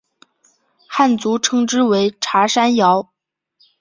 [0.87, 3.11] 汉族称之为茶山瑶。